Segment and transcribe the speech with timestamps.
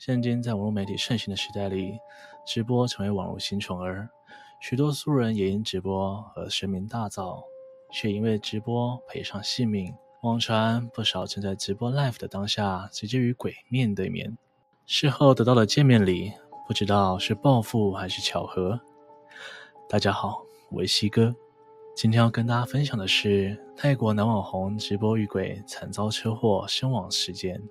[0.00, 1.98] 现今在网络媒体盛行的时代里，
[2.46, 4.08] 直播成为网络新宠儿，
[4.58, 7.44] 许多素人也因直播而声名大噪，
[7.92, 9.94] 却因为直播赔上性命。
[10.22, 14.38] 网传不少正在直播 live 的当下，直接与鬼面对面，
[14.86, 16.32] 事后得到的见面礼，
[16.66, 18.80] 不知道是报复还是巧合。
[19.86, 21.36] 大家好，我是西哥。
[21.94, 27.62] 今天要跟大家分享的是泰国男网红直播遇鬼惨遭车祸身亡事件。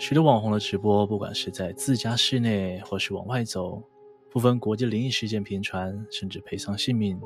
[0.00, 3.82] 许多网红的直播，不管是在自家室内或是往外走，
[4.30, 7.20] 不分国际灵异事件频传，甚至赔丧性命。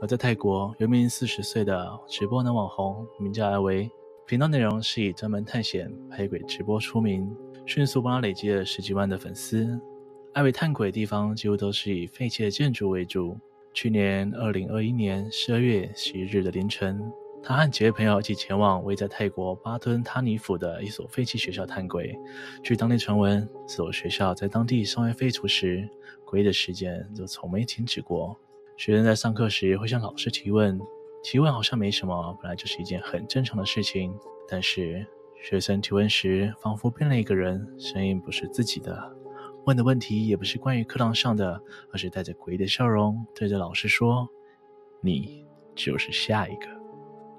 [0.00, 3.90] 而在泰国，有名四十岁的直播男网红，名叫艾维。
[4.26, 7.28] 频道内容是以专门探险、拍鬼直播出名，
[7.66, 9.78] 迅速帮他累积了十几万的粉丝。
[10.34, 13.36] 艾维探鬼的地方几乎都是以废弃的建筑为主。
[13.72, 17.12] 去年二零二一年十二月十一日的凌晨，
[17.46, 22.18] 他和几位朋友一起前往位在泰国巴吞他尼府的一所废弃学校探鬼。
[22.62, 25.86] 据当地传闻，这所学校在当地尚未废除时，
[26.24, 28.34] 诡异的事件就从没停止过。
[28.78, 30.80] 学生在上课时会向老师提问。
[31.22, 34.14] 提问好像没什么，本来就是一件很正常的事情。
[34.48, 35.06] 但是
[35.42, 38.98] 学生提问时，仿佛变了一个人，声音不是自己的，
[39.66, 41.60] 问的问题也不是关于课堂上的，
[41.92, 44.28] 而是带着诡异的笑容，对着老师说
[45.02, 46.66] ：“你就是下一个。”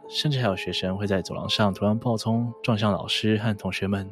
[0.08, 4.10] 甚至还有学生会在走廊上突然暴冲，撞向老师和同学们。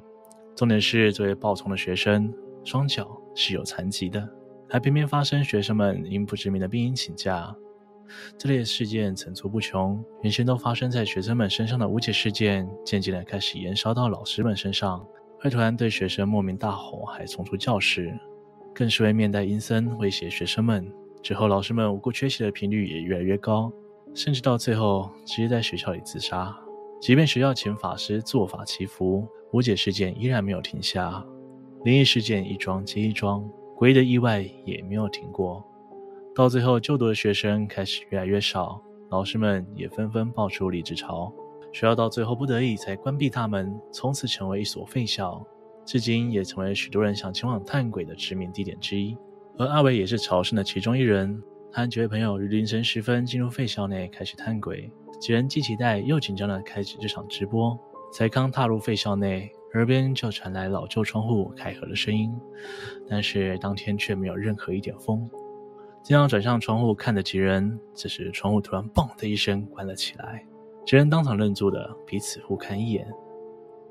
[0.56, 4.28] 重点是，这位暴冲的学生双脚是有残疾的，
[4.70, 7.56] 还偏偏发生学生们因不知名的病因请假。
[8.38, 15.04] 这类事件层出不穷，原先都发生在学生们身上的无解事件，渐渐的开始延烧到老师们身上，
[15.40, 18.14] 会突然对学生莫名大吼，还冲出教室，
[18.74, 20.88] 更是会面带阴森威胁学生们。
[21.24, 23.72] 之后，老师们无故缺席的频率也越来越高，
[24.14, 26.56] 甚至到最后直接在学校里自杀。
[27.02, 31.26] 即便学校请法师做法祈福，无解事件依然没有停下，
[31.84, 33.44] 灵异事件一桩接一桩，
[33.76, 35.64] 诡异的意外也没有停过。
[36.34, 41.32] 到最后，就读的学生开始越来越少，老师们也纷纷爆出离职潮，
[41.74, 45.46] 学校到最后不得已才关闭大门，从此成为一所废校，
[45.86, 49.18] 至今也成为许多人想前往探鬼的知名地点之一。
[49.58, 51.44] 而阿伟也是朝圣的其中一人，
[51.76, 57.76] 他和几位朋友于凌晨时分进入废校内开始探鬼，几人既期待又紧张地开始这场直播。
[58.12, 62.32] 才刚踏入废校内，耳边就传来老旧窗户开合的声音，
[63.10, 65.28] 但是当天却没有任何一点风。
[66.04, 70.46] 正要转向窗户看的几人，此时窗户突然“嘣”的一声关了起来，
[70.86, 73.08] 几人当场愣住的彼此互看一眼。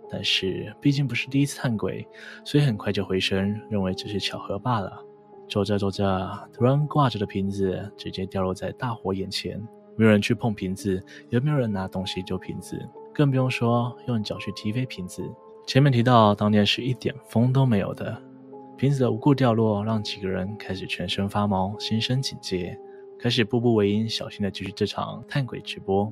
[0.08, 2.06] 但是毕竟不是第一次探鬼，
[2.44, 5.04] 所以很快就回神，认为只是巧合罢了。
[5.52, 9.60] 走着走着，突然挂着的瓶子直接掉落在大伙眼前，
[9.96, 12.80] 没有人去碰瓶子，也没有人拿东西救瓶子，
[13.12, 15.22] 更不用说用脚去踢飞瓶子。
[15.66, 18.16] 前面提到，当天是一点风都没有的。
[18.78, 22.80] 瓶子的无故掉落，让几个人开始全身发毛，心生警戒，
[23.18, 26.10] 开始步步为营，小心的继续这场探鬼直播。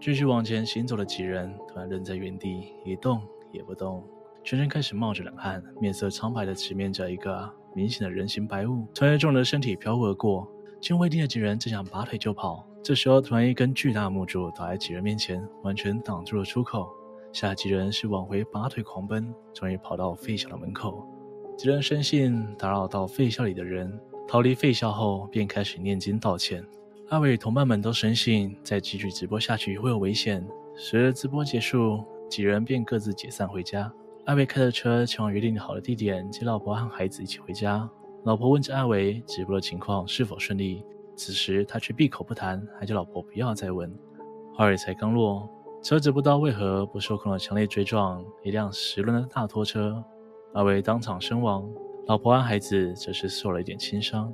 [0.00, 3.20] 继续往前行走的几人突然愣在原地，一动
[3.52, 4.02] 也不动，
[4.42, 10.48] 全身开始冒着冷汗，面色苍白的直面着一个明显的人形白雾，穿越众人的身体飘忽而过。
[10.80, 16.88] 惊未定的几人正想拔腿就跑，这时候突然一根巨大木柱倒在几人面前，完全挡住了出口。
[17.32, 21.06] 下几人是往回拔腿狂奔，终于跑到废校的门口。
[21.56, 26.64] 几人深信打扰到废校里的人，逃离废校后便开始念经道歉。
[27.10, 30.44] 阿伟与同伴们都深信再继续直播下去会有危险。
[30.74, 33.92] 随着直播结束，几人便各自解散回家。
[34.26, 37.88] 阿伟开着车前往约定好的地点接老婆和孩子一起回家。
[38.24, 40.84] 老婆问着阿伟直播的情况是否顺利，
[41.16, 43.90] 此时他却闭口不谈，还叫老婆不要再问。
[44.54, 45.48] 话儿才刚落。
[45.82, 50.04] 车子不知道为何不受控的强烈追撞一辆十轮的大拖车，
[50.52, 51.66] 阿伟当场身亡，
[52.06, 54.30] 老婆和孩子则是受了一点轻伤。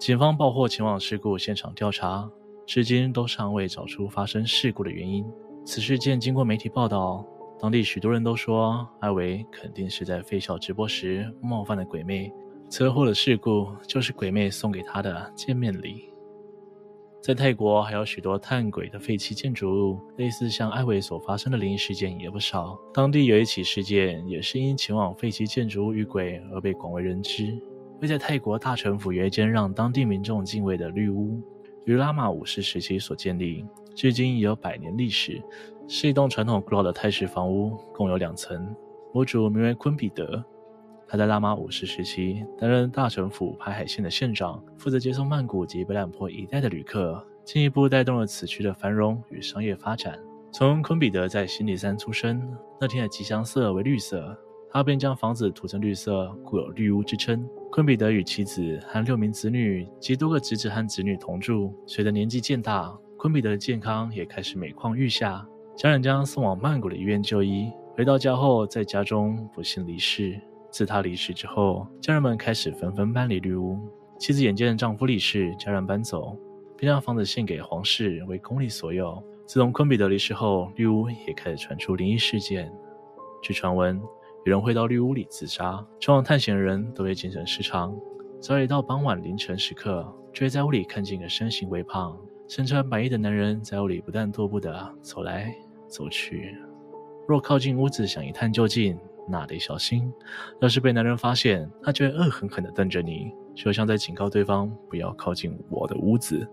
[0.00, 2.28] 警方爆获前往事故现场调查，
[2.66, 5.24] 至今都尚未找出发生事故的原因。
[5.64, 7.24] 此事件经过媒体报道，
[7.60, 12.32] 当地许多人都说艾维肯定是在废校直播时冒犯了鬼魅，
[12.70, 16.04] 车祸的事故就是鬼魅送给他的见面礼。
[17.20, 22.78] 在泰国还有许多探鬼的废弃建筑物，类似像艾维所发生的灵异事件也不少。
[22.94, 27.58] 当地有一起事件，也是因前往废弃建筑物遇鬼而被广为人知。
[28.00, 31.42] 位在泰国大城府有一间让当地民众敬畏的绿屋，
[31.84, 33.66] 于拉玛五世时期所建立，
[33.96, 35.42] 至今已有百年历史，
[35.90, 38.76] 是一栋传统古老的泰式房屋，共有两层。
[39.14, 40.44] 屋主名为昆比德，
[41.08, 50.18] 他在拉玛五世时期担任大城府排海线的县长，负责接送曼谷及北榄坡一带的旅客，进一步带动了此区的繁荣与商业发展。
[50.52, 54.36] 从昆比德在新里山出生，那天的吉祥色为绿色，
[54.70, 57.48] 他便将房子涂成绿色，故有绿屋之称。
[57.72, 61.74] 昆比德与妻子和六名子女及多个侄子和侄女同住。
[61.86, 65.46] 随着年纪渐大，昆比德的健康也开始每况愈下，
[65.78, 67.72] 家人将送往曼谷的医院就医。
[67.94, 70.36] 回到家后，在家中不幸离世。
[70.72, 73.78] 自他离世之后，家人们开始纷纷搬离绿屋。
[74.18, 76.36] 妻子眼见丈夫离世，家人搬走，
[76.76, 79.22] 并将房子献给皇室为宫里所有。
[79.46, 82.68] 自从昆比德离世后，绿屋也开始传出灵异事件。
[83.40, 84.02] 据传闻，
[84.46, 85.86] 有人会到绿屋里自杀。
[86.00, 87.96] 前往探险的人都会精神失常。
[88.40, 95.54] 早已到傍晚凌晨时刻，就会在屋里看见一个身形微胖、身穿白衣的男人在屋里不断踱步地走来
[95.88, 96.56] 走去。
[97.26, 98.98] 若靠近屋子想一探究竟，
[99.28, 100.12] 那得小心，
[100.60, 106.48] 要是被男人发现，他就会恶狠狠地瞪着你，就像在警告对方不要靠近我的屋子。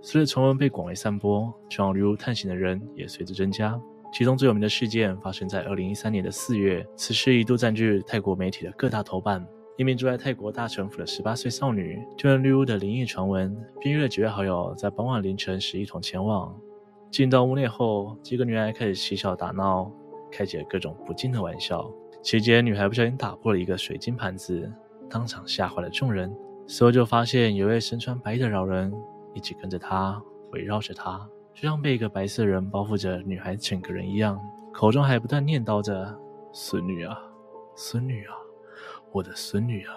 [0.00, 3.78] 随着传闻被广为散播，前往绿屋探险的人也随之增加。
[4.12, 9.46] 其中最有名的事件发生在二零一三年的四月，此事一度占据泰国媒体的各大头版。
[9.76, 16.58] 一名住在泰国大城府的十八岁少女，听闻绿屋的灵异传闻，便约了几位好友在傍晚凌晨时一同前往。
[17.10, 19.90] 进到屋内后，几个女孩开始嬉笑打闹，
[20.30, 21.90] 开起了各种不敬的玩笑。
[22.22, 24.70] 期间，女孩不小心打破了一个水晶盘子，
[25.08, 26.34] 当场吓坏了众人。
[26.66, 28.92] 随后就发现有位身穿白衣的老人
[29.32, 30.20] 一直跟着她，
[30.50, 34.38] 围绕着她，就像被一个白色人包覆着女孩整个人一样，
[34.74, 36.12] 口中还不断念叨着
[36.52, 37.16] ：“孙女啊，
[37.76, 38.34] 孙女啊，
[39.12, 39.94] 我的孙女啊！”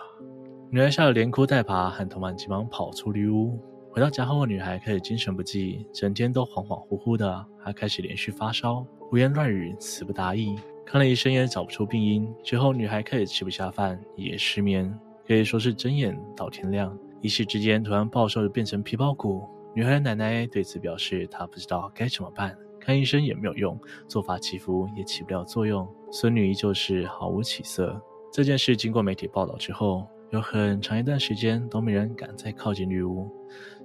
[0.69, 3.59] 女孩吓得连哭带爬，和同伴急忙跑出绿屋。
[3.99, 10.55] 回到家后，女孩开始精神不济，整天都恍恍惚惚的，还开始连续发烧，胡言乱语，词不达意。
[10.85, 14.97] 看了医生也找不出病因，之后女孩开始吃不下饭，也失眠，
[15.27, 16.97] 可以说是睁眼到天亮。
[17.19, 19.45] 一时之间，突然暴瘦变成皮包骨。
[19.75, 25.85] 女孩的奶奶对此表示，她不知道该怎么办，看医生也没有用，做法祈福也起不了作用。
[26.09, 28.01] 孙女依旧是毫无起色。
[28.31, 33.29] 这件事经过媒体报道之后，有很长一段时间都没人敢再靠近绿屋，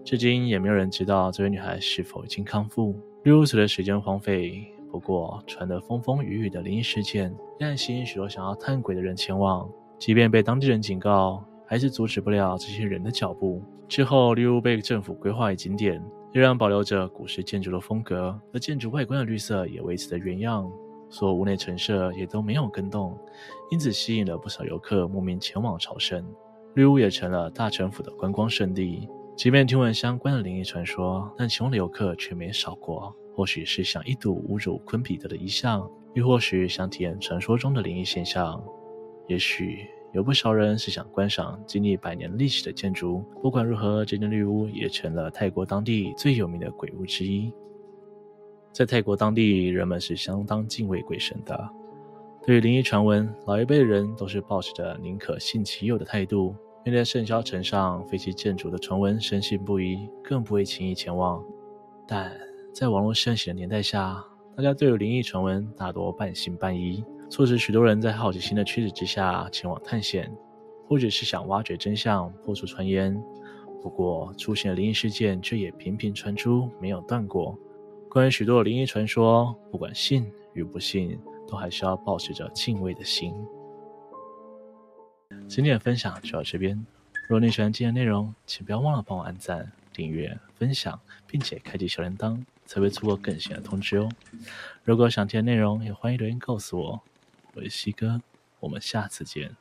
[0.04, 2.94] 至今也没有人知道这位女孩是否已经康复。
[3.22, 4.70] 绿屋随着时间荒废。
[4.90, 9.68] 不过，传得风风雨雨的灵异事件，依然吸引许多想要探鬼的人前往。
[9.98, 13.60] 即便被当地人警告，还是阻止不了这些人的脚步。
[13.88, 16.00] 之后，绿屋被政府规划为景点，
[16.32, 20.70] 依然保留着古式建筑的风格，而建筑外观的绿色也维持着原样，
[21.14, 23.16] 所有屋内陈设也都没有更动，
[23.70, 26.26] 因此吸引了不少游客慕名前往朝圣。
[26.74, 29.08] 绿屋也成了大城府的观光胜地。
[29.36, 33.14] 即便听闻相关的灵异传说，但前往的游客却没少过。
[33.32, 38.60] 或许是想一睹侮辱昆比德的遗像，又或许想体验传说中的灵异现象。
[39.28, 43.24] 也许有不少人是想观赏经历百年历史的建筑。
[43.40, 47.52] 不管如何，这间绿屋也成了泰国当地最有名的鬼屋之一。
[48.74, 51.70] 在泰国当地，人们是相当敬畏鬼神的。
[52.42, 56.52] 对于灵异传闻，老一辈的人都是抱持着宁可信其有的态度。
[56.84, 61.40] 面对圣霄城上废弃建筑的传闻，深信不疑，更不会轻易前往。
[62.04, 62.36] 但
[62.72, 64.20] 在网络盛行的年代下，
[64.56, 70.28] 大家对于灵异传闻大多半信半疑，促使许多人在好奇心的驱使之下前往探险，
[70.88, 73.16] 或者是想挖掘真相、破除传言。
[73.80, 77.56] 不过，出现的灵异事件却也频频传出，没有断过。
[78.14, 81.18] 关于许多灵异传说，不管信与不信，
[81.48, 83.34] 都还是要保持着敬畏的心。
[85.48, 86.76] 今天的分享就到这边，
[87.28, 92.40] 如果你喜欢今天的内容，请不要忘了帮我按赞、订阅、分享，并且开启小铃铛。
[92.66, 94.08] 才会错过更新的通知哦。
[94.84, 97.02] 如果想听的内容，也欢迎留言告诉我。
[97.54, 98.22] 我是西哥，
[98.60, 99.56] 我们下次见。